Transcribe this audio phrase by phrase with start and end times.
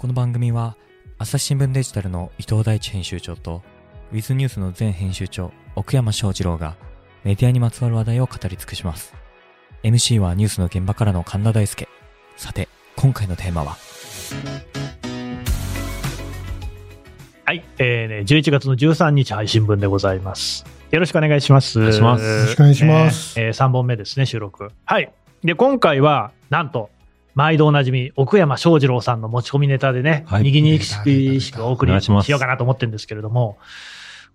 [0.00, 0.78] この番組は
[1.18, 3.60] 朝日新聞デジタルの伊藤大地編集長と
[4.12, 6.74] ウィズニュースの前編集長奥山翔二郎が
[7.22, 9.12] メディアにまつわる話題を語り尽くします
[9.82, 11.86] MC はニュースの現場からの神田大輔
[12.38, 13.76] さて今回のテーマは？
[17.44, 20.64] はい、えーね、11月の13日配信分でございます。
[20.92, 21.78] よろしくお願いします。
[21.78, 22.00] よろしく
[22.60, 24.70] お願いしますねえー3本目ですね、収録。
[24.86, 25.12] はい。
[25.44, 26.88] で、今回は、なんと、
[27.34, 30.42] 毎度おなじみ、奥山翔二郎さんの持ち込みネタでね、はい。
[30.42, 30.84] にぎにぎ
[31.40, 33.58] しくお送りしようかなと思ってるんですけれども、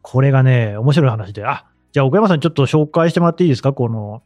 [0.01, 3.73] これがね、面白い話で、あ、じゃあ奥山さんちょっと紹介してもらっていいですか？
[3.73, 4.21] この、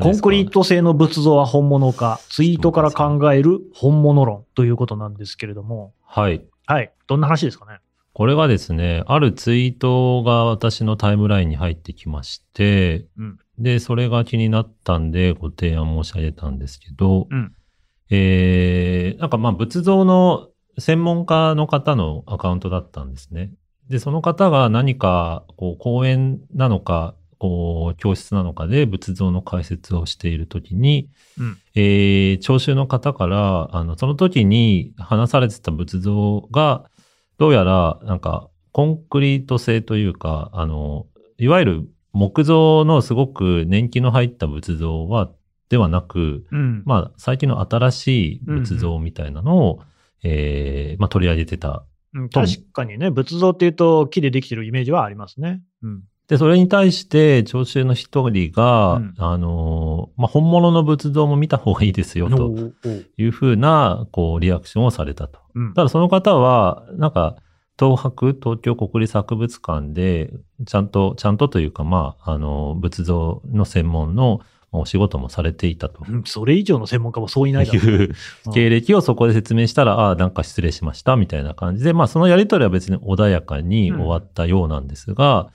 [0.00, 6.44] コンクリート製の仏像は本物か、ツイートから考える本物論ということなんですけれども、はい。
[6.66, 6.92] はい。
[7.08, 7.78] どんな話ですかね？
[8.12, 13.38] これがですね、あるツイートが私のタイムラインに入ってきまして、うん。
[13.58, 17.52] で、それが気になったんでご提案申し上げたんですけど、うん
[18.14, 20.48] えー、なんかまあ仏像の
[20.78, 23.52] 専門家の方のアカウントだったんですね。
[23.88, 36.84] で、その方が何かこう講演なのか、こう教室なのかで仏像の解説をしているときに、うんえー聴衆の方から、あの、その時に話されてた仏像が、
[37.38, 41.06] どうやら、なんか、コンクリート製というか、あの、
[41.38, 45.30] いわゆる木造のすごく年季の入った仏像は、
[45.72, 46.82] ではなく、うん。
[46.84, 49.80] まあ、最近の新しい仏像みたいなのを、
[50.22, 51.86] えーまあ、取り上げてた。
[52.12, 55.62] うん確かにね、仏像っていうと木でできてるイメージはありますね。
[55.82, 56.02] うん。
[56.28, 62.54] で、それに対して、聴衆の一人が、うんあのーまあ、本物の仏像も見た方がいいですよ、と
[63.16, 65.40] いうふうな、こう、リアクションをされたと。
[65.54, 67.36] うんただその方は、なんか、
[67.78, 70.34] 東博、東京国立博物館で、
[70.66, 76.04] ちゃんと、ちゃんとというか、まあ、あの、仏像の専門のお仕事もされていたと。
[76.08, 77.82] うんそれ以上の専門家もそういないだろう。
[77.82, 78.14] いう
[78.54, 85.50] 経歴をそこで説明したら、ああ、なんか失礼しました、みたいな感じで、まあ、そのやりとりは別に穏やかに終わったようなんですが、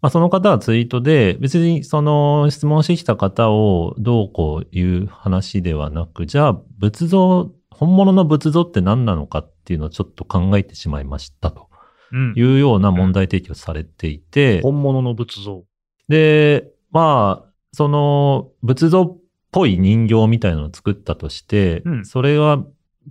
[0.00, 11.68] まあ、その方はツイートで、別にその質問してきた方をどうこういう話ではなく、じゃあ、仏像、本物の仏像って何なのかっていうのをちょっと考えてしまいましたと。
[12.12, 12.34] うん。
[12.36, 15.64] いうような問題提起をされていて、本物の仏像。
[16.08, 17.47] で、まあ、
[17.78, 19.16] その仏像っ
[19.52, 22.64] ぽい人形みたいなのを作ったとして、うんそれは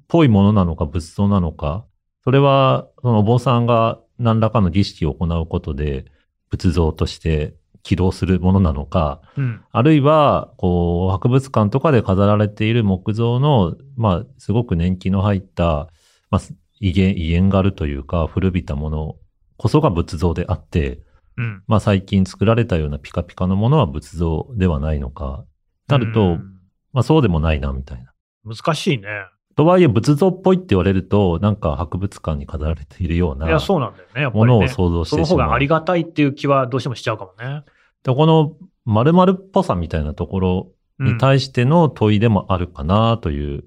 [0.10, 1.86] ぽいものなのか仏像なのか、
[2.26, 6.04] それはそのお坊さんが何らかの儀式を行うことで
[6.50, 9.62] 仏像として起動するものなのか、うん。
[9.72, 15.88] あるいは、こう、博物館とかで飾られている木造の、まあ、すごく年季の入った、
[16.30, 16.42] まあ、
[16.82, 19.16] 威厳、威厳があるというか、古びたもの
[19.56, 21.00] こそが仏像であって、
[21.38, 21.64] うん。
[21.68, 25.46] まあ最近作られたようなピカピカのものは仏像ではないのか。
[25.88, 26.54] なると、うん
[26.94, 28.12] まあそうでもないな、みたいな。
[28.44, 29.08] 難しいね。
[29.56, 34.22] とはいえ仏像っぽいって言われると、なんか博物館に飾られているようないや、そうなんだよね。
[34.22, 34.48] やっぱり、ね。
[34.48, 35.26] ものを想像してしまう。
[35.26, 37.64] その方がありがたいっていう気はどうしてもしちゃうかもね。
[38.04, 38.56] でこの
[38.86, 43.66] 〇〇っぽさみたいなところうんに対しての問いでもあるかなという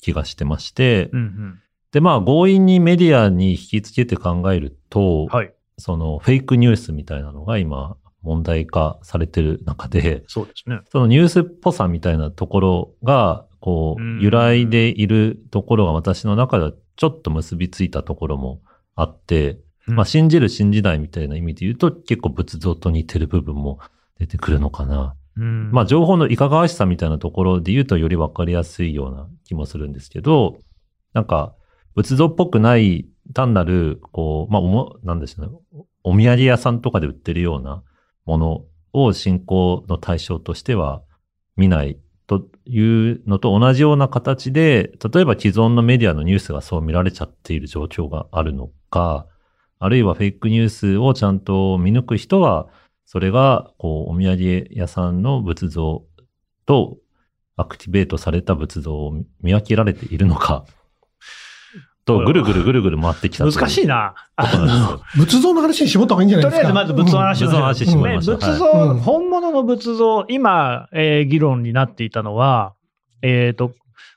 [0.00, 1.58] 気がしてまして、うんうん。
[1.92, 5.54] でまあ強引にメディアに引きつけて考えると、はい。
[5.78, 10.80] そのフェイクニュースみたいなのが今問題化されてる中で、そうですね。
[10.90, 18.60] そのニュースっぽさみたいなところが、こうんう、由来でいるところが私の中ではちょっと結びついたところも
[18.94, 23.80] あって、うんまあ信じる信じないみたいな意味で言うと結構仏像と似てる部分も
[24.20, 25.16] 出てくるのかな。
[25.36, 25.72] うん。
[25.72, 30.58] まあ情報のいかがわしさみたいなところで言うとよりわかりやすいような気もするんですけど、
[31.14, 31.54] なんか
[31.96, 35.84] 仏像っぽくない単なる、こう、まあおも、なんでしょうね。
[36.04, 37.82] お土産屋さんとかで売ってるような
[38.24, 41.02] ものを信仰の対象としては
[41.56, 49.26] 見ないというのと同じような形で、例えば既存のメディアのニュースがそう見られちゃっている状況があるのか、
[49.78, 52.68] あるいはフェイクニュースをちゃんと見抜く人は、
[53.04, 56.04] それが、こう、お土産屋さんの仏像
[56.66, 56.98] と
[57.56, 60.64] アクティベートされた仏像を見分けられているのか、
[62.04, 64.14] と、ぐるぐるぐるぐる回ってきた難しいな。
[65.16, 66.68] 仏像の話に絞った方がいいんじゃないですか。
[66.68, 72.74] とりあえずまず仏像の話を仏像の話しましょうね仏像、はい本物の仏像、今、えー議論になっていたのは、
[73.22, 73.72] えっ、と、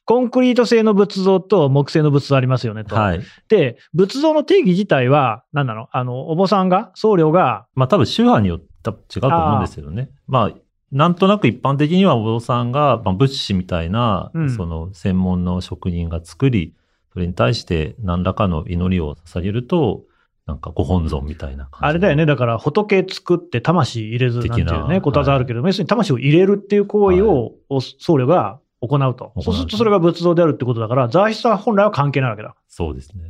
[0.06, 2.96] コンクリート製の仏像と木製の仏像ありますよねと。
[2.96, 3.22] はい。
[3.50, 5.88] で、仏像の定義自体は、何なの？
[5.92, 10.10] あの、お坊さんが、僧侶が、まあ多分宗派によって違うと思うんですよね。
[10.28, 10.52] まあ、
[10.92, 16.76] なんとなく一般的にはお坊さんが、まあ、仏師みたいな、うんその専門の職人が作り、
[17.16, 20.04] それに対して何らかの祈りを捧げると、
[20.46, 21.86] なんかご本尊みたいな感じ。
[21.88, 22.26] あれだよね、。
[22.26, 29.32] だから仏作って魂入れずなんていうね、ことわざあるけど、要するに魂を入れるっていう行為を、お僧侶が行うと。
[29.34, 32.54] うそうするとそれが仏像であるってことだから、材質は本来は関係ないわけだ。
[32.68, 33.24] そうですね。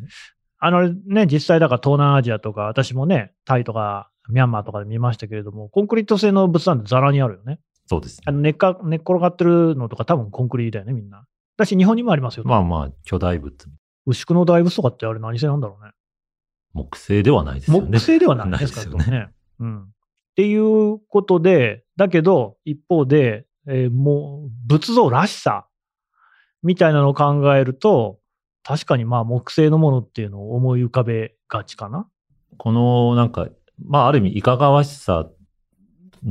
[0.58, 7.60] あのね、実際だから東南アジアとか、私もね、タイとかミャンマーとかで見ましたけれども、コンクリート製の仏壇ってザラにあるよね。
[7.86, 8.24] そうですね。
[8.26, 11.28] あの寝っか寝っ転がってるのとか多分コンクリだよね、みんな。
[11.58, 12.44] だし日本にもありますよ。
[12.46, 13.54] まあまあ、巨大物。
[14.06, 15.92] 牛久の大仏とかってあれ何製なんだろうね。
[16.74, 17.90] 木製ではないですよね。
[17.90, 19.12] 木製ではないですからね。
[19.12, 19.30] ね
[19.60, 19.84] うん。
[19.84, 19.86] っ
[20.36, 25.68] ていうことで、だけど、一方で、えーもう、仏像らしさ
[26.62, 28.20] みたいなのを考えると、
[28.64, 32.08] 確かにまあ木製のものっていうのを思い浮かべがちかな。
[32.58, 33.48] この、なんか、
[33.84, 35.30] まあ、ある意味、いかがわしさ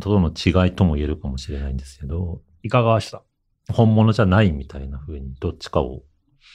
[0.00, 3.22] との違いとも言えるかもしれないんですけど、いかがわしさ。
[3.72, 6.02] 本物じゃないみたいな風に、どっちかを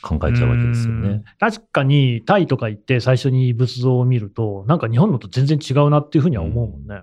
[0.01, 1.23] 考えちゃうわけですようんね。
[1.39, 7.01] 確かに、タイとか行って最初に仏像を見ると、なんか日本のと全然違うなっていうふうには思うもんね。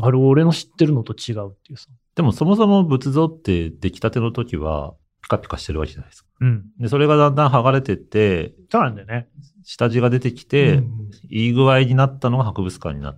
[0.00, 1.88] あれ、俺の知ってるのと違うっていうさ。
[2.14, 6.28] でも、そもそも仏像って出来たての時は、ピカピカしてるわけじゃないですか。
[6.40, 6.64] うん。
[6.78, 9.28] で、それがだんだん剥がれてって、そうなんだよね。
[9.64, 10.98] 下地が出てきて、うん
[11.30, 13.16] いい具合になったのが博物館にな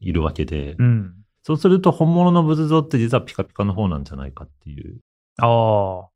[0.00, 1.14] いるわけで、うん。
[1.42, 4.98] そうすると本物の仏像って実はピカピカの方なんじゃないかっていう。
[5.38, 6.08] ああ。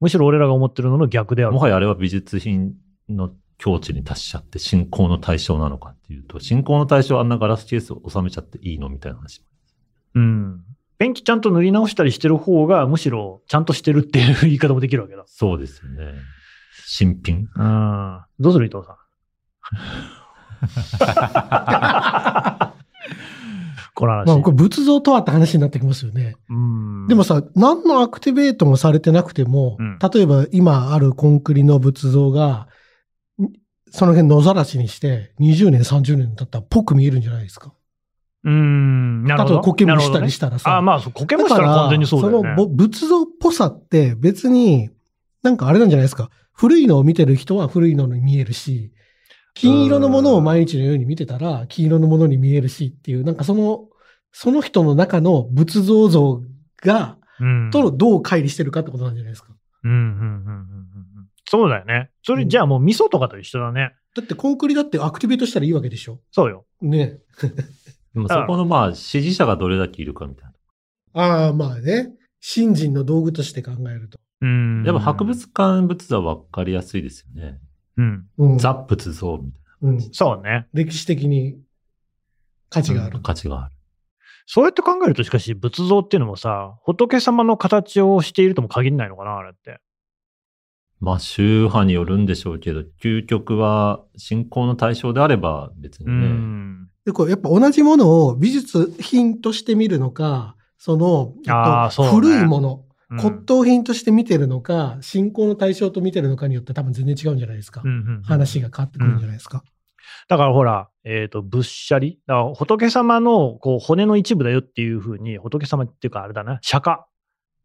[0.00, 1.52] むしろ俺らが思ってるのの逆である。
[1.52, 2.74] もはやあれは美術品
[3.08, 9.42] の境地に達しちゃって信仰の対象なのかっていうと、信仰の対象あんなガラスケースを収めちゃっていいのみたいな話。
[10.14, 10.64] うん。
[10.98, 15.24] ペンキちゃんと塗り直したりしてる方が、むしろちゃんとしてるっていう言い方もできるわけだ。
[15.26, 16.12] そうですよね。
[16.86, 17.48] 新品。
[17.56, 18.20] うん。
[18.38, 18.96] どうする伊藤さん？
[23.94, 24.26] この話。
[24.26, 26.36] まあ、これ仏像とはって話になってきますよね。
[26.50, 27.06] うん。
[27.06, 32.68] でもさ、何のアクティベートもされてなくても、うん例えば今あるコンクリの仏像が、
[33.40, 33.48] ん
[33.90, 37.72] その辺野ざらしにして、20年、30年経ったらぽく見えるんじゃないですか。
[38.42, 39.24] うん。
[39.24, 39.54] なるほど。
[39.54, 40.76] 例えば苔むしたりしたらさ。
[40.76, 42.54] あまあ、そう苔むしたら完全にそうだよね。
[42.56, 44.90] そのぼ仏像っぽさって別に、
[45.42, 46.30] なんかあれなんじゃないですか。
[46.52, 48.92] 古いのを見てる人は古いのに見えるし、
[49.54, 53.88] 金色のものを毎日のように見てたら、金色のものに見えるしっていう、なんかその、
[54.32, 56.42] その人の中の仏像像
[56.82, 57.70] が、うん。
[57.72, 59.48] とどう乖離してるかってことなんじゃないですか。
[59.84, 60.60] うんうんうんうんうんう
[61.22, 61.28] ん。
[61.46, 62.10] そうだよね。
[62.22, 63.94] それじゃあもう味噌とかと一緒だね。
[64.14, 66.20] だってコンクリだってアクティベートしたらいいわけでしょ。
[66.30, 66.64] そうよ。
[66.80, 67.18] ね。
[68.14, 70.50] でもそこのまあ支持者がどれだけいるかみたい
[71.14, 71.22] な。
[71.22, 72.12] ああ、まあね。
[72.40, 74.18] 信心の道具として考えると。
[74.40, 74.84] うん。
[74.84, 77.58] やっぱ博物館仏像は分かりやすいですよね。
[77.96, 78.26] うん。
[78.38, 78.58] うん。
[78.58, 80.00] ザ仏像みたいうん。
[80.12, 80.66] そうね。
[80.72, 81.58] 歴史的に
[82.70, 83.20] 価値があるな。
[83.20, 83.74] 価値がある。
[84.46, 89.80] そうやって考えると、しかし仏像っていうのもさ、仏様の形をしているとも限らないのかな、あれって。
[91.00, 96.26] まあ宗派によるんでしょうけど、究極は信仰の対象であれば別にうね。
[96.28, 96.88] ん。
[97.04, 101.50] で、こう、やっぱ同じものを美術品として見るのか、その、え
[101.90, 107.82] っと古いもの、うん骨董品として見てるのか、信仰の対象と見てるのかによって多分全然違うんじゃないですか。
[107.84, 109.62] うんうんうん話が変わってくるんじゃないですか。
[110.28, 117.00] だからほら、えっ、と、仏舎利だから仏様のこう骨の一部だよっていうふうに、仏様っていうかあれだな、釈迦、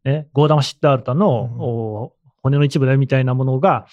[0.03, 3.85] ね、ゴーダマシッダールタの、うんお骨の一部だよみたいなものが、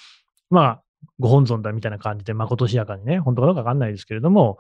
[0.51, 0.83] まあ、
[1.19, 4.59] ご本尊だみたいな感じで、まことしやかにね、本当かどうかわかんないですけれども、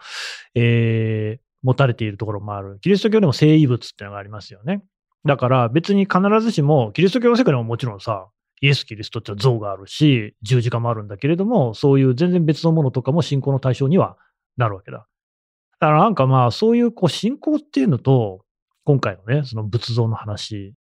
[0.54, 2.78] えー持たれているところもある。
[2.80, 4.84] キリスト教でも聖遺物っていうのがありますよね。
[5.26, 8.28] だから別に必ずしも、キリスト教の世界でももちろんさ、
[8.60, 14.16] イエス・キリストって像があるし、十字架もあるんだけれども、そういう全然別のものとかも信仰の対象には
[14.56, 15.06] なるわけだ。
[15.78, 18.44] だからなんかまあ、そういうこう信仰っていうのと、
[18.84, 20.74] 今回のね、その仏像の話。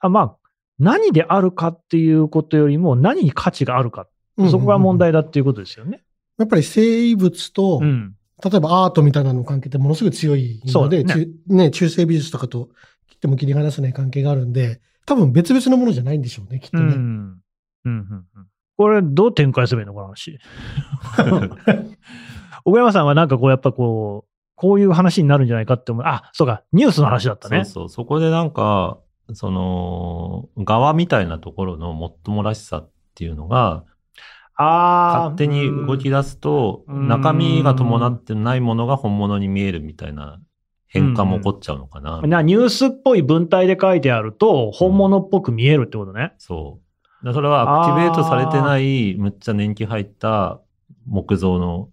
[0.00, 0.36] あまあ、
[0.78, 4.08] 何であるかっていうことよりも、何に価値があるか。
[4.50, 6.02] そこが問題だっていうことですよね。
[6.38, 8.14] やっぱり生物と、うん。
[8.42, 16.86] 例えばアートみたいなの関係ってものすごい強いので、ね中ね中世美術とかと切っても切り離せない関係があるんで、多分別々のものじゃないんでしょうね、きっとうん。
[16.86, 16.96] うね。
[16.96, 16.98] ん。
[16.98, 17.42] うん。
[17.84, 18.24] うん
[18.78, 20.38] これ、どう展開すればいいのこの話。
[22.64, 26.04] 小山さんはなんかこう、やっぱこう、こういう話になるんじゃないかって思う。
[26.06, 27.64] あ、そうか、ニュースの話だったね。
[27.64, 27.88] そうそう。
[27.88, 28.98] そこでなんか、
[29.32, 33.84] その、側みたいなところのもっともらしさっていうのが、
[34.54, 35.30] ああ。
[35.30, 40.40] 勝手に動き出すと、うん中身が伴ってないものが本物に見えるみたいな
[40.88, 42.20] 変化も起こっちゃうのかな。
[42.22, 46.32] なニュースっぽい文体で書いてあると、本物っぽく見えるってことね。
[46.38, 47.24] そう。
[47.24, 50.60] だからそれはアクティベートされてない、むっちゃ年季入った
[51.06, 51.90] 木造の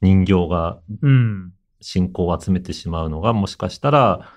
[0.00, 1.52] 人形がうん。
[1.82, 4.32] 信仰を集めてしまうのが、もしかしたら、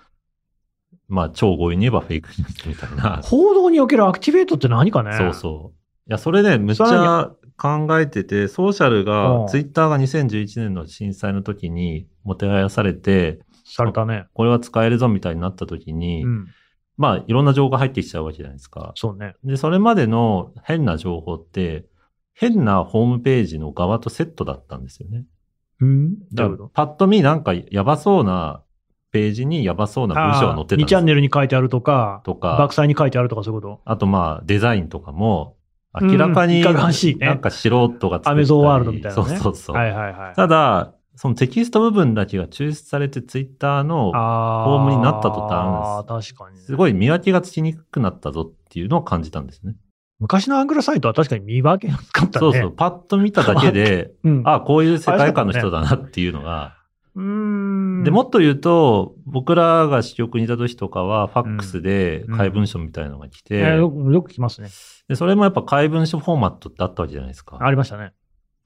[1.10, 3.22] まあ、超強引に言えばフェイクニュースみたいな。
[3.22, 5.14] 報道におけるアクティベートって何かね。
[5.18, 5.78] そうそう。
[6.10, 13.40] いや、それね、むっちゃ考えてて、ソーシャルうがん、ツイッターが2011年の震災の時にもてはやされて、
[13.76, 14.28] されたね。
[14.34, 16.48] これは使えるぞみたいになった時に、うん。
[16.96, 18.92] まあ、いろんな情報が入ってきちゃうわけじゃないですか。
[18.96, 19.36] そうね。
[19.44, 21.86] で、それまでの変な情報って、
[22.34, 25.26] 変なホームページの側とセットだったんですよね。
[25.80, 26.16] うん？
[26.32, 28.62] だからパッと見なんかやばそうな
[29.12, 33.82] ページにやばそうな文章が載ってたん2ですよチャンネルに書いてあるとか、とか、爆災に書いてあるとかそういうこと？
[33.86, 35.58] あとまあデザインとかも、
[36.00, 39.76] 明らかに、なんか素人が作ったりアメゾンワールドみたいなねそうそうそう。
[39.76, 40.36] はいはいはい。
[40.36, 46.64] ただ、そのテキスト部分だけが抽出されてツイッターのあフォームになった途端ああ、確かにね。
[46.64, 49.76] すごい見分けがつきにくくなったぞっていうのを感じたんですね。
[50.20, 52.40] 昔のアングルサイトは確かに見分けなかったね。
[52.40, 52.72] そうそう。
[52.72, 54.44] パッと見ただけで、 うん。
[54.46, 56.78] あこういう世界観の人だなっていうのが。
[57.16, 58.04] うーん。
[58.04, 64.70] で、もっと言うと、僕らが支局にいた時とかは、ファックスでうん怪文書みたいなのが来て、えーよくよく聞きますね。
[65.08, 67.58] で、それもやっぱ怪文書フォーマットってあったわけじゃないですか。
[67.60, 68.14] ありましたね。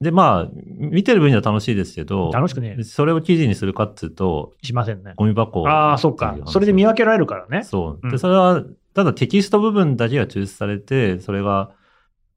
[0.00, 5.14] で、まあ、見てる分には楽しいですけど、楽しくね、それを記事にするかっつうと、しませんね。
[5.16, 6.36] ゴミ箱ああ、そうか。
[6.46, 7.64] それで見分けられるからね。
[7.64, 8.00] そう。
[8.02, 8.62] で、うんそれは、
[8.94, 11.70] ただテキスト部分だけが抽出されて、それが、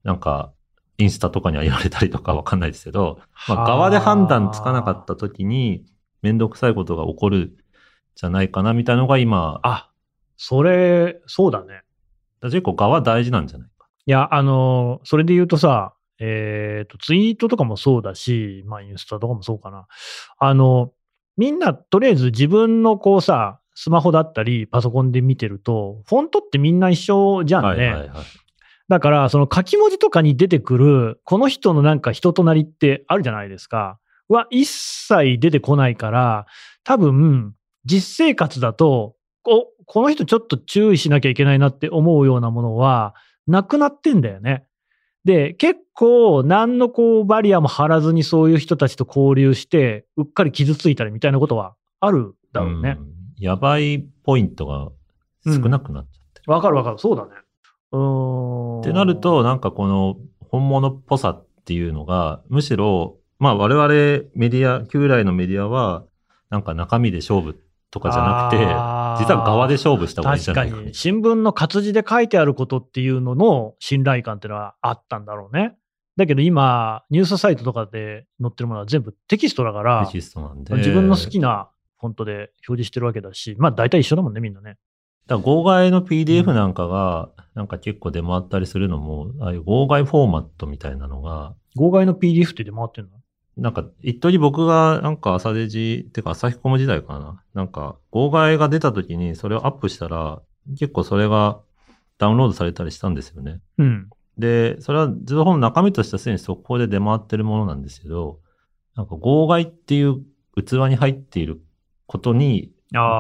[0.03, 0.51] なんか、
[0.97, 5.85] インスタとかに上げられたりとかわかんないですけど、まあ、側で判断つかなかった時に、
[6.21, 7.57] めんどくさいことが起こる
[8.15, 9.91] じゃないかな、みたいなのが今、あ、
[10.37, 11.83] それ、そうだね。
[12.41, 13.87] 結構側大事なんじゃないか。
[14.07, 19.87] いや、あのーそれで言うとさ、えっ、と、ツイートとかもそうだし、まあ、インスタとかもそうかな。
[20.37, 20.93] あの、
[21.35, 27.69] みんな、とりあえず自分のこうさ、スマホだったり、パソコンで見てると、フォントってみんな一緒じゃんね。
[27.69, 28.25] はいはいはい。
[28.87, 33.97] だから、その書き文字とかに出てくる、この人のなんか人となりってあるじゃないですか。
[34.27, 36.45] は、一切出てこないから、
[36.83, 43.15] 多分、実生活だと、ここの人ちょっと注意しなきゃいけないなって思うようなものは、
[43.47, 44.65] なくなってんだよね。
[45.23, 52.91] で、結構、何のこう、バリアも張らずにそういう人たちと交流して、うっかり傷ついたりみたいなことはあるだろうね。
[52.91, 52.97] ん
[53.37, 54.89] やばいポイントが
[55.45, 56.51] 少なくなっちゃってる。
[56.51, 56.97] わ、かるわかる。
[56.97, 57.31] そうだね。
[57.91, 58.81] うーん。
[58.81, 60.17] ってなると、なんかこの
[60.49, 63.87] 本物っぽさっていうのが、むしろ、まあ我々
[64.35, 66.03] メディア、旧来のメディアは、
[66.49, 67.59] なんか中身で勝負
[67.91, 70.93] とかじゃなくて、実は側で勝負した方がいいんじゃないか確かに。
[70.95, 75.75] 新聞の活字で書いてあることっていうのの信頼感っていうのはあったんだろうね。
[76.17, 80.74] だけど今、ニュースサイトとかで載ってるものは全部テキストだからテ、キストなんで。
[80.75, 81.69] 自分の好きな
[82.00, 84.77] フォントで表示してるわけだし、まあ大体一緒だもんね、みんなね。
[85.27, 93.12] だから号外の PDF なんかが、なんか結構出回ったりするのも、ああいう号外フォーマットみたいなのが、号外の PDF って出回ってんの？
[93.58, 97.43] なんか、一時僕が、なんか朝デジ、てか朝日コム時代かな。
[97.53, 100.41] なんか、号外が出た時にそれをアップしたら、
[100.79, 101.60] 結構それが
[102.17, 103.60] ダウンロードされたりしたんですよね。
[103.77, 104.10] うん。
[104.38, 108.39] で、それは情報の中身としてはすでに速報で出回ってるものなんですけど、
[108.96, 110.24] なんか号外っていう
[110.55, 111.62] 器に入っている
[112.08, 112.72] ことに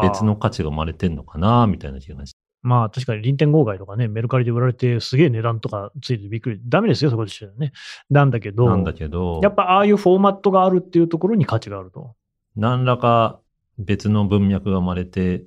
[0.01, 2.40] 別の価値が生まれてんのかな、みたいな気がして。
[2.61, 6.61] まあ確かに臨転号外とかね、メルカリで売られてすげえ値段とかついてびっくり。
[6.63, 7.71] ダメですよ、そこでしてね。
[8.09, 12.15] なんだけど、なんだけど、やっぱああいうフォーマットがあるっていうところに価値があると。
[12.55, 13.39] 何らか
[13.77, 15.43] 別の文脈が生まれて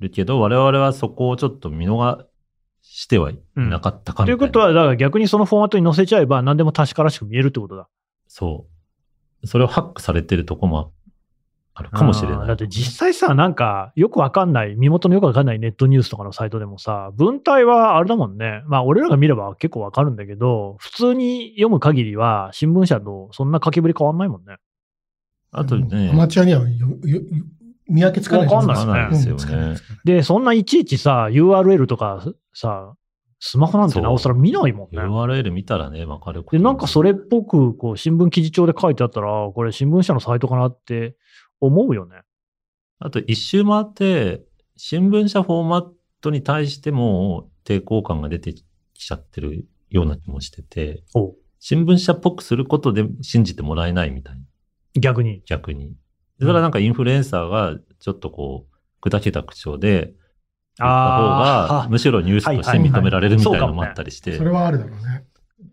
[0.00, 2.24] るけど、我々はそこをちょっと見逃
[2.82, 4.38] してはいなかったかみたいな。
[4.38, 7.88] ということは、だから逆にそのフォーマットに載せちゃえば何でも確からしく見えるってことだ。
[8.26, 8.66] そ
[9.42, 9.46] う。
[9.46, 10.92] それをハックされてるとこも
[11.76, 12.46] あるかもしれない。
[12.46, 18.62] だって実際さ、なんかよくわかんない、身元のよくわかんないネットニュースとかのサイトでもさ、文体はあれだもんね。
[18.66, 24.56] まあ俺らが見れば結構わかるんだけど、普通に読む限りは新聞社とそんな書きぶり変わんないもんね。
[25.50, 27.20] あとね、アマチュアにはよよ
[27.88, 32.94] 見分けつかないわかんないですよねで、そんないちいちさ、URL とかさ、
[33.40, 35.02] スマホなんてなおさら見ないもんね。
[35.02, 41.16] URL 見たらね、わかることで、なんかそれっぽく、こう、新聞記事帳で書いてあったら、これ新聞社のサイトかなって
[41.66, 42.22] 思うよね。
[42.98, 44.42] あと一周回って、
[44.76, 45.86] 新聞社フォーマッ
[46.20, 51.02] トに対しても抵抗感が出てきちゃってるような気もしてて、
[51.60, 54.42] 新聞社っぽくすることで信じてもらえないみたいな。
[55.00, 55.42] 逆に？
[55.46, 55.90] 逆に。
[55.90, 55.94] で
[56.40, 58.66] それはなんかインフルエンサーがちょっとこ
[59.02, 60.14] う、砕けた口調で、
[60.76, 65.24] 言った方が、むしろニュースとして認められるみたいなのもあったりしてそ、れはあるだろうね。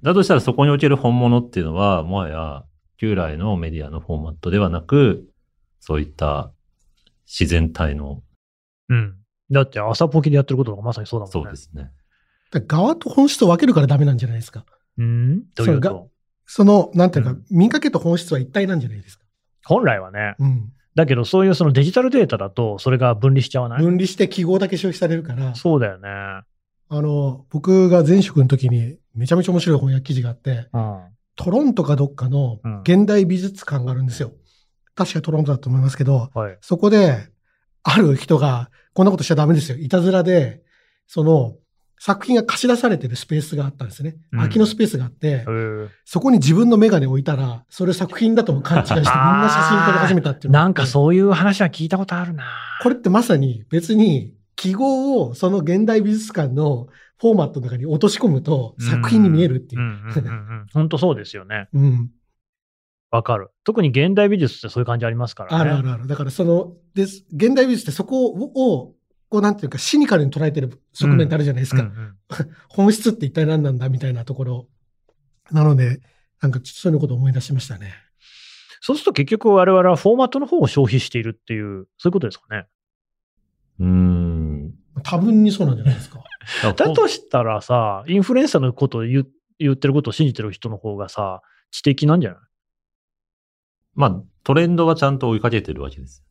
[0.03, 2.63] だとしたらそこにおける本物っていうのは、もはや
[2.97, 5.27] 旧来のメディアのフォーマットではなく、
[5.81, 6.53] そういった
[7.27, 8.23] 自然体の、
[8.87, 9.15] うん。
[9.51, 11.31] だって朝ポキでやってることがまさにそうだもんね。
[11.31, 11.57] そうで。
[11.57, 11.91] すね。
[12.51, 14.65] だから側と本質を分けるからダメなんじゃないですか。
[14.97, 15.43] うん？
[15.55, 16.09] というそれと、
[16.45, 19.25] その、なんていうか、うん見かけと本質は一体なんじゃないですか。
[19.65, 20.35] 本来はね。
[20.39, 20.71] うん。
[20.93, 26.09] だけどそういうそのデジタルデータだと、それが分離しちゃわない、分離して記号だけ消費されるから、そうだよね。
[26.09, 26.45] あ
[26.89, 30.99] の、僕が前職の時にめちゃめちゃ面白い翻訳記事があって、うん。
[31.37, 34.33] トロントかどっかのうん現代美術館があるんですよ。
[34.95, 36.57] 確かトロントだと思いますけど、はい。
[36.61, 37.29] そこで、
[37.83, 39.77] ある人がこんなことしちゃダメですよ。
[39.77, 40.61] いたずらで、
[41.07, 41.55] その、
[42.03, 44.15] 作品が貸し出されてるスペースがあったんですね。
[44.31, 45.45] うん空きのスペースがあって、
[46.03, 52.45] そこに自分のメガネ置いたら、それ作品だとも勘違いして みんな写真撮り始めたっていうなんかそういう話は聞いたことあるな
[52.81, 56.87] これってまさに別に記号をその現代美術館の
[57.19, 59.81] フォーマットの中に落とし込むと作品に見えるっていう。
[60.73, 61.69] 本当そうですよね。
[61.71, 62.09] うん。
[63.11, 63.49] わかる。
[63.65, 65.57] 特に現代美術ってそういう感じありますからね。
[65.57, 66.07] あるあるある。
[66.07, 68.95] だからその、です、現代美術ってそこを、
[69.29, 71.81] こうなんていうかシニカルに捉えてる側面ってあるじゃないですか。
[71.83, 72.15] うんうん
[72.69, 74.67] 本質って一体何なんだみたいなところ。
[75.51, 76.01] なので、
[76.41, 77.93] なんかそういうことを思い出しましたね。
[78.79, 82.65] そうすると結局我々はフォーマットの方を消費しているっていう、そういうことですかね。
[83.79, 84.73] うーん。
[85.03, 86.23] 多分にそうなんじゃないですか。
[86.63, 89.27] だとしたらさ、インフルエンサーのことを言う
[89.59, 92.39] 言ってることを信じてる人の方がさ、知的なんじゃない？
[93.95, 96.23] まあ、トレンドはちゃんと追いかけてるわけです。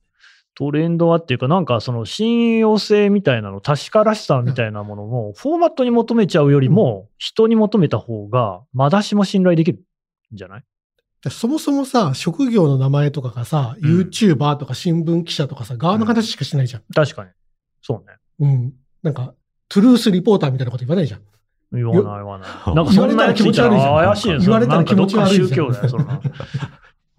[0.56, 10.64] トレンドはっていうか、なんかその信用性みたいなの、確からしさみたいなものも、フォーマットに求めちゃうよりも、人に求めた方が、まだしも信頼できるんじゃない？
[11.30, 16.82] そもそもさ、職業の名前とかがさ、うん YouTuber とか新聞記者とかさ、側の話しかしないじゃん。
[16.94, 17.30] 確かに。
[17.82, 18.16] そうね。
[18.40, 18.72] うん。
[19.02, 19.34] なんか、
[19.68, 21.20] トゥルースリポーターみたいなこと言わないじゃん。
[21.72, 22.48] 言わない言わない。
[22.74, 24.38] なんか言われたらそんなやついたら気持ち悪いじゃん怪しいね。
[24.40, 26.20] 言われたら気持ち悪いじゃんそのなんかどっかの宗教だよ、そんな。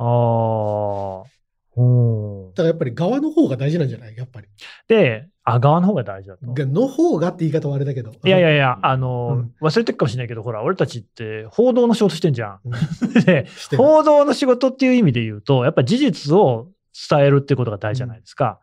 [0.04, 1.32] ああ。
[1.78, 4.16] うんだからやっぱり側の方が大事なんじゃない？
[4.18, 4.48] やっぱり。
[4.90, 6.46] で、あ、側の方が大事だと。
[6.54, 8.12] がの方がって言い方はあれだけど。
[8.12, 12.60] いやいやいや、あの、うん忘れてるかもしれないけど、ほら、俺たちって報道の仕事してんじゃん。
[12.66, 12.72] うん
[13.24, 16.68] で、報道の仕事っていう意味で言うと、やっぱり事実を
[17.10, 18.60] 伝えるってことが大事じゃないですか。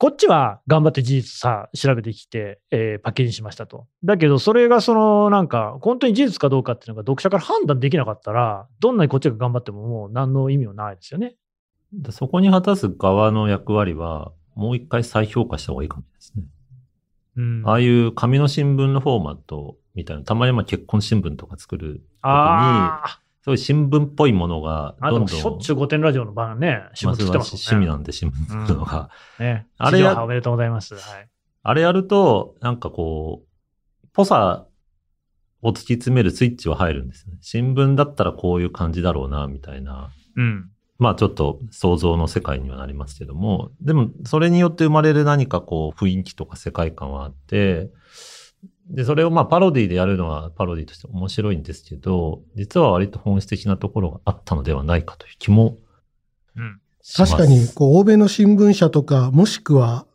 [0.00, 3.88] こっちは頑張って事実さ、調べてきて、えーパッケージしましたと。
[4.04, 11.34] だけど、それがその、なんか、本当に事実かどうかっていうのが読者から判断できなかったら、どんなにこっちが頑張ってももう何の意味もないですよね。
[11.92, 16.44] でそこに果たす側の役割は、もう一回再評価した方がいいかもしれないですね。
[17.38, 17.62] うん。
[17.68, 29.10] ああいう紙の新聞のフォーマットみたいな、たまにまあ結婚新聞とか作るああ、そういう新聞っぽいものがあどんどん、としょっちゅう御殿ラジオの番ね、仕事してます趣味なんで新聞作るのが。
[29.38, 29.66] ね。
[29.78, 30.94] あれやおめでとうございます。
[30.94, 31.28] はい。
[31.62, 34.66] あれやると、なんかこう、ぽさ
[35.62, 37.36] を突き詰めるスイッチは入るんですね。
[37.40, 40.10] 新聞だったらこういう感じだろうな、みたいな。
[40.36, 40.70] うん。
[40.98, 47.90] まあちょっと想像の世界にはなりますけども、でもそれによって生まれる何かこう雰囲気とか世界観はあって、
[48.90, 55.76] で、それをまあパロディでやるのはパロディとして面白いんですけど、実は割と本質的なところがあったのではないかという気も
[56.56, 56.80] うん。
[57.02, 57.32] します。
[57.32, 60.06] 確かに、こう、欧米の新聞社とか、もしくは、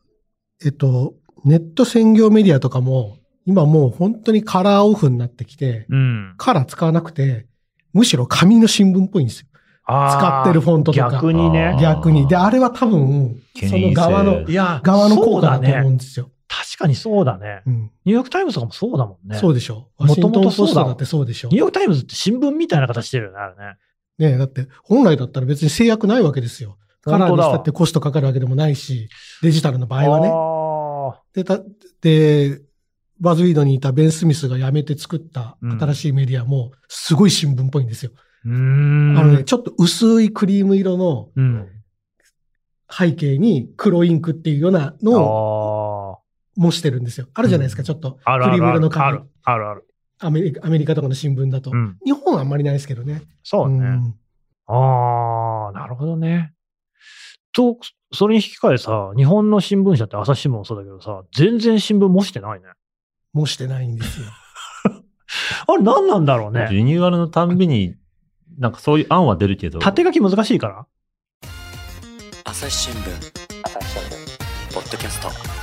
[0.64, 1.14] えっと、
[1.46, 6.36] ネット専業メディアとかも、今もう本当にカラーオフになってきて、うん。
[6.38, 7.48] カラー使わなくて、
[7.94, 9.48] むしろ紙の新聞っぽいんですよ。
[9.86, 11.78] 使ってるフォントとか逆にね。
[11.82, 12.28] 逆に。
[12.28, 16.30] で、あれは多分、そのガワの、いや、ガワの効果だとそうね思うんですよ。
[16.54, 17.63] 確かにそうだね。
[17.66, 17.92] うん。
[18.06, 19.39] ニューヨークタイムズとかもそうだもんね。
[19.39, 19.89] そうでしょ。
[19.98, 21.60] ワもともとそうだってそうでしょニュー。
[21.62, 23.56] ヨークタイムズって新聞みたいな形してるよね、あれ
[24.28, 24.34] ね。
[24.34, 26.78] ねだって、本来だったら別に制約ないわけですよ。
[27.02, 29.10] カラーにしたってコストかかるわけでもないし、
[29.42, 30.30] デジタルの場合はね。
[30.30, 31.60] はで、た、
[32.02, 32.62] で、
[33.20, 38.12] バズウィードにいたベン・スミスが辞めて作った新しいメディアも、すごい新聞っぽいんですよ。
[38.46, 39.18] うーん。
[39.18, 41.68] あのね、ちょっと薄いクリーム色のうん。
[42.96, 45.24] 背景に黒インクっていうようなのをあ
[46.56, 47.28] 模してるんですよ。
[47.34, 48.20] あるじゃないですか、ちょっと。
[48.26, 48.34] あ。
[48.34, 48.80] あるあクリームるある。
[48.80, 49.24] 色の紙ある。
[49.44, 49.88] あるある。
[50.20, 50.66] アメリカ。
[50.66, 51.72] アメリカとかの新聞だと。
[51.72, 51.98] うん。
[52.06, 53.24] 日本はあんまりないですけどね。
[53.44, 53.78] そうね。
[53.80, 54.16] ん
[54.68, 56.54] ああ、なるほどね。
[57.54, 57.78] と、
[58.12, 62.68] それに引き換えさ、日本の新聞社って朝日新聞もそうだけどさ、全然新聞模してないね。
[63.34, 64.28] 模してないんですよ。
[65.68, 66.68] あれ何なんだろうね。
[66.72, 67.96] リニューアルのたんびに、
[68.58, 70.86] なんかそういう案は出るけど、縦書き難しいから
[72.46, 73.34] 朝日新聞
[74.74, 75.62] ポッドキャスト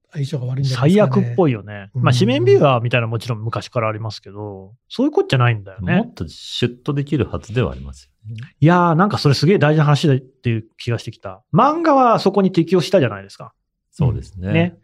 [0.13, 1.27] 相性が悪いんじゃないです最かね。
[1.27, 1.89] 悪っぽいよね。
[1.95, 6.13] うんまあ、紙面ビューアーみたいなのもちろん昔からありますけど、そういうことじゃないんだよもねっ。
[6.13, 8.41] とシュッとできるはずではありますよね。
[8.59, 11.43] いやー、なんかそれすげえ大事な話だっていう気がしてきた。
[11.53, 13.53] 漫画はそこに適用したじゃないですか。
[13.91, 14.53] そうですね。
[14.53, 14.77] ね。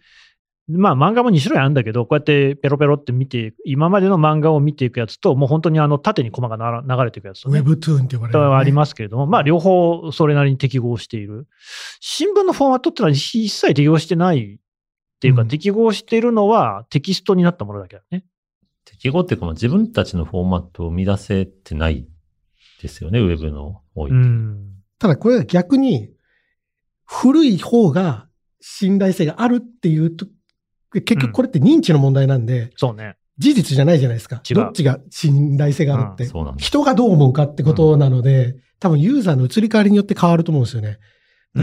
[0.69, 8.45] まあ漫画も2種類あるんだけど、こうやってペロペロって見て、今までの漫画を見ていくやつと、もう本当にあの縦にコマがなら流れていくやつと、ね、ウェブトゥーンって呼ばれる、ね。
[8.55, 11.47] ありますけれども、まあ両方それなりに適合している。
[12.01, 14.59] 新聞のフォーマットってのは一切適合してない
[15.17, 18.23] っていうか、うん適合しているのはテキストになったものだけだね。
[18.85, 22.07] 適合っていうか、まあ自分たちのフォーマットを生み出せてない
[22.81, 24.11] ですよね、ウェブの多い。
[24.11, 24.75] うん。
[24.99, 26.11] ただこれは逆に、
[27.05, 28.27] 古い方が
[28.61, 30.27] 信頼性があるっていうと、
[30.93, 33.15] 結局これって認知の問題なんで、そうね。
[33.37, 34.41] 事実じゃないじゃないですか。
[34.49, 36.25] どっちが信頼性があるって。
[36.25, 36.67] そうなんです。
[36.67, 40.99] 人がどう思うかってことなので、多分ユーザーの移り変わりによって変わると思うんですよね。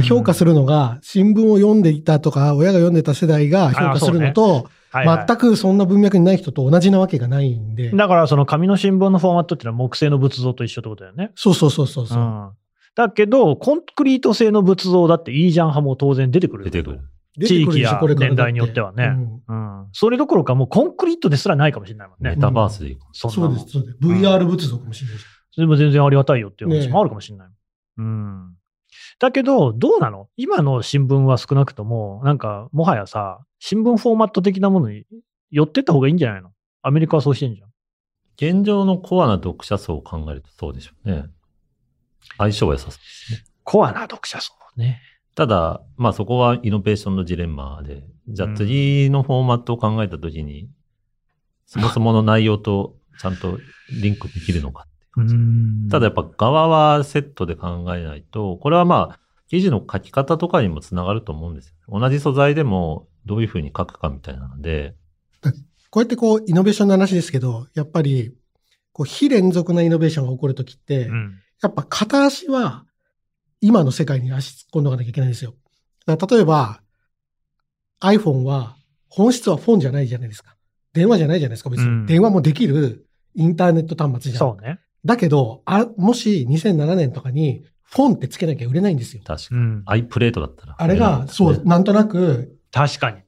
[0.03, 7.91] 評価するのが、新聞を読んでいたとか、親が読んでた世代が評価するのと、全くそんな文脈にない人と同じなわけがないんで。
[7.91, 11.33] だからその紙の新聞のフォーマットっていうのは木製の仏像と一緒ってことだよね。
[11.35, 12.23] そうそうそうそうそう。
[12.23, 12.51] ん。
[12.95, 16.65] だけど、コンクリート製の仏像だっていいじゃん派も当然出てくる。
[16.65, 17.01] 出てくる。
[17.45, 19.13] 地域や年代によってはね
[19.49, 19.89] うんうん。
[19.93, 22.31] それどころかもうコンクリートですらないかもしれないもんね。
[22.31, 22.97] メタバースで。
[23.13, 23.99] そんなのそうです、そうです。
[23.99, 25.25] VR 仏像かもしれないし。
[25.53, 27.49] それも全然ありがたいよっていう話もあるかもしれない。
[27.99, 28.55] うん。
[29.19, 30.29] だけど、どうなの？
[30.37, 35.05] 今の新聞は少なくとも、なんか、もはやさ、新聞フォーマット的なものに
[35.51, 36.51] 寄ってった方がいいんじゃないの？
[36.83, 37.69] アメリカはそうしてんじゃん。
[38.37, 41.25] 現状のコアな読者層を考えるとそうでしょうね。
[42.39, 43.45] 相性は良さそうですね。
[43.63, 45.01] コアな読者層ね。
[45.35, 50.69] ただ、まあそこはイノベーションのジレンマで、じゃあ次のフォーマットを考えたときに、
[51.67, 53.59] そもそもの内容とちゃんと
[54.03, 54.87] リンクできるのか
[55.91, 62.01] ただやっぱ側はセットで考えないと、これはまあ、記事の書き方とかにもつながると思うんですよ。
[62.01, 64.97] 同じ素材でもどういうふうに書くかみたいなので、
[65.95, 68.35] こうやってこう、イノベーションの話ですけど、やっぱり、
[68.93, 71.39] こう、非連続なイノベーションが起こるときって、うん。
[71.63, 72.85] やっぱ片足は、
[73.61, 75.55] 今の世界に足突っ込んどかなきゃいけないんですよ。
[76.09, 76.81] 例えば、
[78.01, 78.77] iPhone は、
[79.09, 80.57] 本質はフォンじゃないじゃないですか。
[80.95, 81.87] 電話じゃないじゃないですか、別に。
[81.87, 84.39] うん電話もできるインターネット端末じゃん。
[84.41, 84.81] そうね。
[85.05, 89.23] だけど、あ、もし2007年とかに、フォンってつけなきゃ売れないんですよ。
[89.25, 89.61] 確かに。
[89.61, 89.83] うん。
[89.87, 90.75] アイプレートだったら。
[90.79, 93.19] あれが、そう、なんとなく、確かに。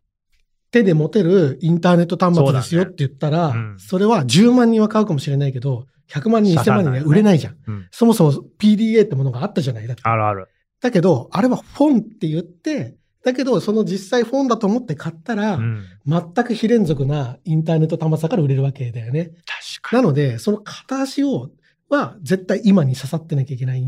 [0.73, 7.57] 手で持てるインターネット端末ですよって言ったら、そうだねうんそれは10万人は買うかもしれないけど、100万人、1000万人には売れないじゃん。
[7.67, 7.89] うん。
[7.91, 10.49] そもそも PDA ってものがあったじゃないだってあるある。
[10.81, 15.85] だけど、あれはフォンって言って、だけど、その実際フォンだと思って買ったら、うん。
[16.07, 19.33] 全く非連続なインターネット端末だから売れるわけだよね。
[19.81, 20.03] 確かに。
[20.03, 21.51] なので、その片足を、
[21.88, 23.85] は絶対今に刺さってなきゃいけない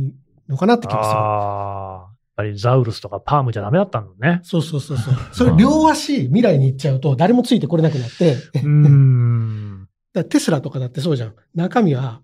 [0.48, 1.16] のかなって気がする。
[1.18, 2.18] ああ。
[2.38, 4.40] やっぱりザウルスとかパームじゃダメだったんだね。
[4.44, 5.14] そうそうそうそう。
[5.32, 9.88] それ両足未来に行っちゃうと誰もついてこれなくなって、うーん。
[10.12, 11.34] だテスラとかだってそうじゃん。
[11.54, 12.22] 中身は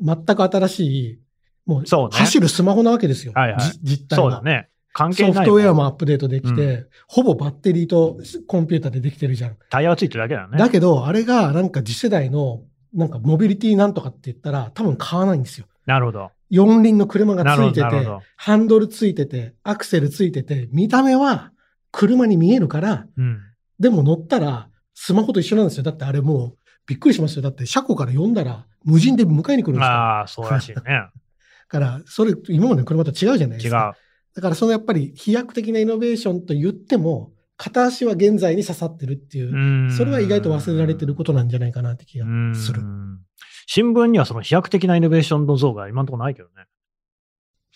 [0.00, 1.20] 全く新しい、
[1.66, 3.32] もう走るスマホなわけですよ。
[3.34, 4.68] はいはいじ実態はそうだね。
[4.92, 5.32] 関係ない。
[5.34, 9.56] ソフトウェアもアップデートできて、うほぼバッテリーとコンピューターでできてるじゃん。
[9.70, 10.58] タイヤはついてるだけだよね。
[10.58, 12.62] だけど、あれがなんか次世代の
[12.94, 15.66] なんかモビリティなんとかって言ったら多分買わないんですよ。
[15.86, 16.30] なるほど。
[16.50, 21.52] 四輪の車がついててハンドルついてて、アクセルついてて、見た目は
[21.90, 23.40] 車に見えるから、うん。
[23.80, 25.82] でも乗ったらスマホと一緒なんですよ。
[25.82, 27.42] だってあれもうびっくりしますよ。
[27.42, 30.20] だって車庫から呼んだら無人で迎えに来るんですから。
[30.20, 30.76] ああ、そうらしいね。
[30.76, 31.10] だ
[31.68, 33.68] から、それ今までの車と違うじゃないで違う。
[33.68, 33.96] すか。
[34.36, 42.84] だからそのやっぱり飛躍的なイノベーションと言っても、片足は現在に刺さってるっていう、うんそれは意外と忘れられてることなんじゃないかなって気がするう。
[42.84, 43.20] ん
[43.66, 46.66] 新聞にはその飛躍的なイノベーションの像が今のところないけどね。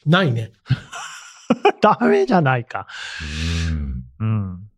[0.05, 0.53] ないね。
[1.81, 2.87] ダメじゃないか。
[3.71, 4.71] うんうん。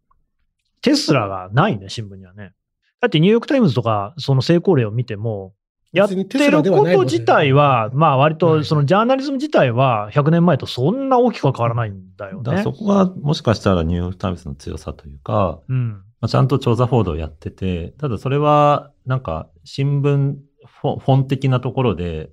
[0.83, 2.53] テスラがないね、新聞にはね。
[3.01, 5.55] だってニューヨークタイムズとか、その成功例を見ても、
[5.93, 12.73] やってること自体は、まあ割はいとそのジャーナリズム自体は100年前とそんな大きくは変わらないんだよねだそ。
[12.73, 16.03] こがもしかしたらニューヨークタイムズの強さというか、うん。
[16.21, 22.31] まあ、ちゃんと調査報道をやってて、ただそれはなんか新聞フォン的なところで、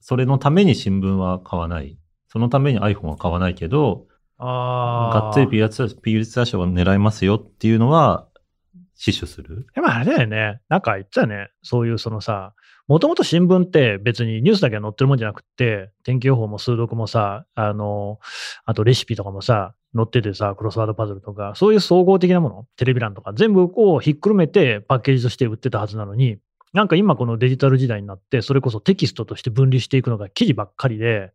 [0.00, 1.96] それのために新聞は買わない。
[2.28, 4.06] そのために iPhone は買わないけど、
[4.38, 5.20] ああ。
[5.20, 8.26] がっつりピリツピリツァ賞を狙いますよっていうのは
[8.94, 9.66] 死守する。
[9.74, 10.60] でもあれだよね。
[10.68, 11.48] なんか言ってたよね。
[11.62, 12.52] そういうそのさ、
[12.86, 18.20] もともと新聞って別にニュースだけが載ってるもんじゃなくて、天気予報も数読もさ、あの、
[18.66, 26.38] あとレシピとかもさ、載っててさ、クロスワードパズルとか、そういう総合的なもの、テレビ欄とか、全部こうひっくるめてパッケージとして売ってたはずなのに、
[26.74, 31.32] なんか今このデジタル時代になって、それこそテキストとして分離していくのが記事ばっかりで、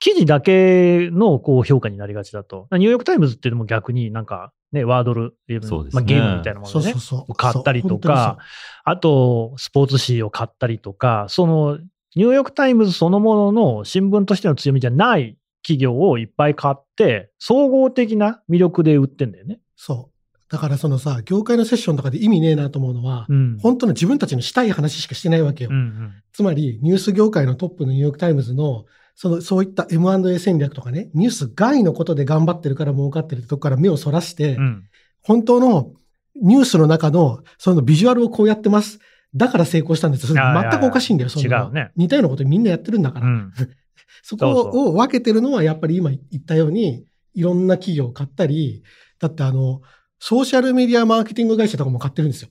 [0.00, 2.66] 記事だけのこう評価になりがちだと。
[2.72, 5.58] ニューヨークタイムズっていうのも逆になんかね、 Wordle、ね
[5.92, 7.34] まあ、ゲームみたいなものねそうそう、そう。
[7.34, 8.38] 買ったりとか、
[8.84, 11.78] あと、スポーツ紙を買ったりとか、その、
[12.16, 19.60] ニューヨークタイムズそのものの新聞としての強みじゃない企業をいっぱい買って、総合的な魅力で売ってんだよね。
[19.76, 20.20] そう。
[20.50, 23.58] だからそのさ、業界のセッションとかで意味ねえなと思うのは、うん。
[23.60, 25.70] 本当の自分たちのしたい話しかしてないわけよ。
[25.70, 26.12] うんうん。
[26.32, 28.86] つまり、ニュース業界のトップのニューヨークタイムズの、
[29.20, 34.84] その、そういった M&A 戦略とかね、ニュース外のことで頑張ってるから儲かってるってとこから目をそらして、うん。
[35.20, 35.92] 本当の
[36.40, 38.98] ニュースの中の、そのビジュアルをこうやってます。
[39.34, 43.26] だから成功したんです全くおかしいんだよ、そんなの違うね似たようなことみんなやってるんだから。
[43.26, 43.52] うん。
[44.24, 47.04] そこを分けてるのは、やっぱり今言ったように、
[47.34, 48.82] いろんな企業を買ったり、
[49.18, 49.82] だってあの、
[50.18, 52.48] ソーシャルメディアマーケティング会社とかも買ってるんですよ。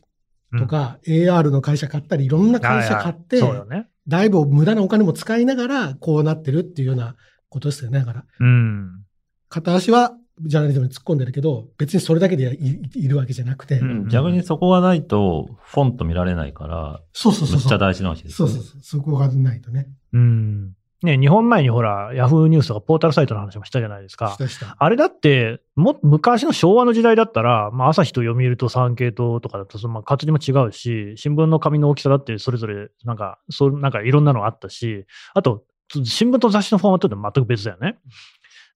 [0.58, 3.88] とか、AR の会社買ったり、いろんな会社買って、ね。
[4.08, 7.16] だいぶ無駄なお金も使いながら、こうなってるっていうような
[7.50, 8.00] ことですよね。
[8.00, 9.04] だから、うん。
[9.50, 17.58] 片足はジャーナリズムに突っ込んでるけど、別にそれだけでいいるわけじゃなくて、うん逆にそこがないと、フォント見られないから、そうそうそうそう。
[17.60, 18.54] むっちゃ大事なわけですよね。
[18.54, 18.82] そうそうそう。
[18.82, 19.90] そこがないとね。
[20.14, 20.74] うん。
[21.02, 24.38] ね、日本前にほら、ヤフーニュースとかポータルサイトの話もしたじゃないですかし。
[24.38, 24.76] たした。
[24.78, 35.64] あれだって、も、昔の昭和の時代だったら、まあ、朝日と読売と産経ととかだと、そのまあ、活字も違うし、新聞の紙の大きさだって、それぞれ、なんか、そう、なんかいろんなのあったし、あと、
[36.04, 37.98] 新聞と雑誌のフォーマットって全く別だよね。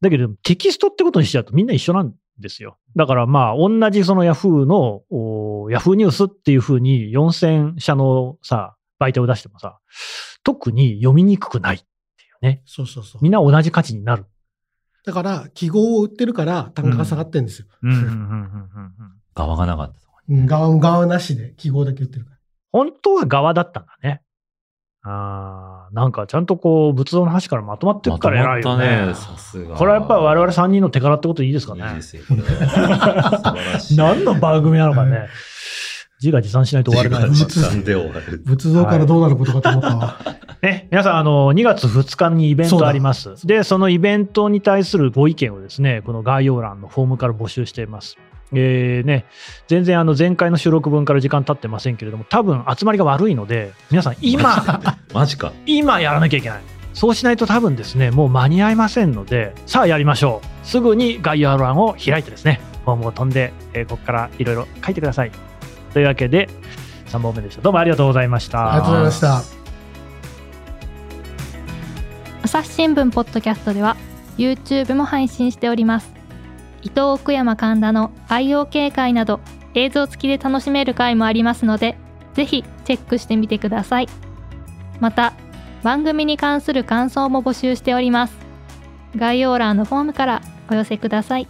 [0.02, 2.78] だけど、テキストってことにしちゃうとみんな一緒なんですよ。
[2.96, 9.80] だからまあ、同じそのヤフーの、おヤフーニュースっていうふうに4000社のさ、媒体を出してもさ、
[10.44, 11.86] 特に読みにくくない
[12.44, 12.62] ね。
[12.66, 13.24] そうそうそう。
[13.24, 14.26] みんな同じ価値になる。
[15.06, 17.68] だから、記号を売ってるから単価が下がってるんですよ。
[17.82, 18.44] うんうんうんうんうんうん
[19.36, 20.22] 側がなかったとか。
[20.30, 22.38] うん、側側なしで記号だけ売ってるから。
[22.72, 24.22] 本当は側だったんだね。
[25.06, 28.86] ああ、なんかちゃんとこう、仏像の端からまとまってるから偉いよね。
[28.86, 29.76] まとまったね、さすが。
[29.76, 31.86] これはやっぱり我々3人の手柄ってことでいいですかね。
[31.90, 32.48] いいですよ、これは。
[32.48, 33.98] 素晴らしい。
[33.98, 35.28] 何の番組なのかね。
[36.24, 38.42] 自画自賛しないと終われない自画自賛で終わる。
[38.46, 40.20] 仏像からどうなることかと思ったわ。
[40.62, 43.46] ね、皆さん、あの、2月2日にイベントあります。
[43.46, 48.18] で、そのイベントに対するご意見をですね、この概要欄のフォームから募集しています。
[48.54, 49.26] えーね、
[49.68, 54.80] 全然あの前回の収録分から時間経ってませんけれども、多分集まりが悪いので、皆さん今、
[55.14, 55.52] マジか。
[55.66, 56.62] 今やらなきゃいけない。
[56.94, 60.68] そうしないと多分ですね、もう間に合いませんので、さあやりましょう。
[60.68, 65.32] すぐに概要欄を開いてですね、フォームを飛んで、えーここからいろいろ書いてください。
[65.94, 66.50] というわけで、
[67.08, 67.62] 3本目でした。
[67.62, 68.74] どうもありがとうございました。
[68.74, 69.64] ありがとうございました。
[72.44, 73.96] 朝日新聞ポッドキャストでは
[74.38, 76.14] YouTube も配信しております
[76.82, 79.40] 伊藤奥山神田の IoK 会など
[79.74, 81.98] 映像付きで楽しめる回もありますので
[82.34, 84.10] ぜひチェックしてみてください
[85.00, 85.34] また
[85.84, 88.36] 番組に関する感想も募集しております
[89.16, 91.48] 概要欄のフォームからお寄せください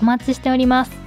[0.00, 1.01] お待ちしております